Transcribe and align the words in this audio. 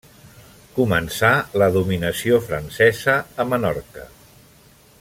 Començà 0.77 1.29
la 1.63 1.67
dominació 1.75 2.39
francesa 2.47 3.19
a 3.45 3.47
Menorca. 3.53 4.09